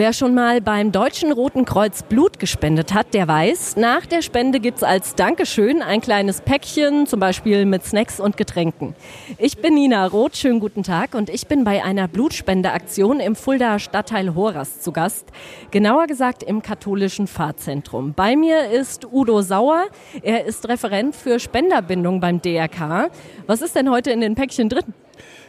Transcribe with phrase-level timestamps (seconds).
[0.00, 4.58] Wer schon mal beim Deutschen Roten Kreuz Blut gespendet hat, der weiß, nach der Spende
[4.58, 8.94] gibt's als Dankeschön ein kleines Päckchen, zum Beispiel mit Snacks und Getränken.
[9.36, 13.78] Ich bin Nina Roth, schönen guten Tag und ich bin bei einer Blutspendeaktion im Fulda
[13.78, 15.26] Stadtteil Horas zu Gast,
[15.70, 18.14] genauer gesagt im katholischen Pfarrzentrum.
[18.14, 19.84] Bei mir ist Udo Sauer,
[20.22, 23.10] er ist Referent für Spenderbindung beim DRK.
[23.46, 24.94] Was ist denn heute in den Päckchen drin?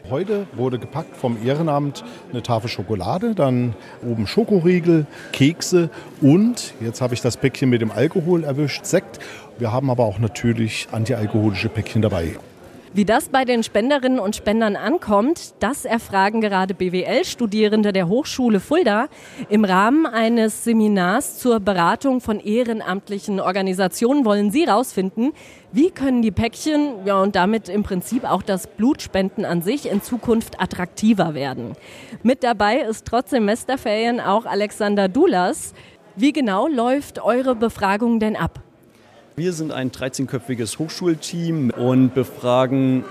[0.10, 5.90] Heute wurde gepackt vom Ehrenamt eine Tafel Schokolade, dann oben Schokoriegel, Kekse
[6.22, 9.20] und, jetzt habe ich das Päckchen mit dem Alkohol erwischt, Sekt.
[9.58, 12.36] Wir haben aber auch natürlich antialkoholische Päckchen dabei.
[12.94, 19.08] Wie das bei den Spenderinnen und Spendern ankommt, das erfragen gerade BWL-Studierende der Hochschule Fulda
[19.48, 25.32] im Rahmen eines Seminars zur Beratung von ehrenamtlichen Organisationen wollen sie herausfinden,
[25.72, 30.02] wie können die Päckchen ja, und damit im Prinzip auch das Blutspenden an sich in
[30.02, 31.78] Zukunft attraktiver werden.
[32.24, 35.74] Mit dabei ist trotz Semesterferien auch Alexander Dulas.
[36.18, 38.62] Wie genau läuft eure Befragung denn ab?
[39.42, 43.04] Wir sind ein 13-köpfiges Hochschulteam und befragen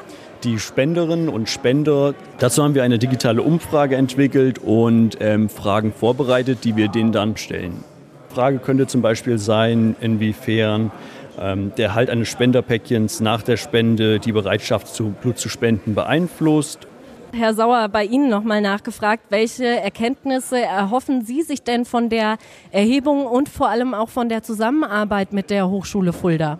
[0.44, 2.14] die Spenderinnen und Spender.
[2.38, 7.36] Dazu haben wir eine digitale Umfrage entwickelt und ähm, Fragen vorbereitet, die wir denen dann
[7.36, 7.82] stellen.
[8.28, 10.92] Frage könnte zum Beispiel sein, inwiefern
[11.36, 16.86] ähm, der Halt eines Spenderpäckchens nach der Spende die Bereitschaft, zu Blut zu spenden beeinflusst
[17.32, 22.38] Herr Sauer, bei Ihnen nochmal nachgefragt, welche Erkenntnisse erhoffen Sie sich denn von der
[22.72, 26.58] Erhebung und vor allem auch von der Zusammenarbeit mit der Hochschule Fulda?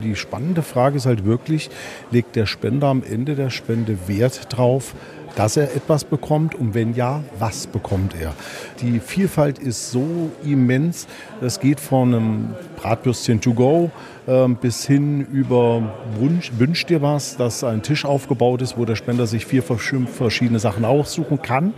[0.00, 1.70] Die spannende Frage ist halt wirklich,
[2.10, 4.94] legt der Spender am Ende der Spende Wert drauf,
[5.36, 8.34] dass er etwas bekommt und wenn ja, was bekommt er?
[8.80, 11.06] Die Vielfalt ist so immens.
[11.40, 13.90] Es geht von einem Bratwürstchen to go
[14.26, 18.96] äh, bis hin über Wunsch, Wünsch dir was, dass ein Tisch aufgebaut ist, wo der
[18.96, 21.74] Spender sich vier verschiedene Sachen aussuchen kann.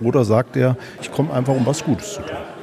[0.00, 2.59] Oder sagt er, ich komme einfach, um was Gutes zu tun.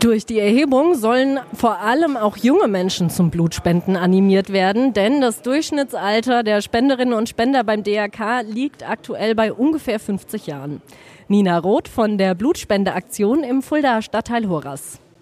[0.00, 5.42] Durch die Erhebung sollen vor allem auch junge Menschen zum Blutspenden animiert werden, denn das
[5.42, 10.82] Durchschnittsalter der Spenderinnen und Spender beim DRK liegt aktuell bei ungefähr 50 Jahren.
[11.28, 15.00] Nina Roth von der Blutspendeaktion im Fulda Stadtteil Horas.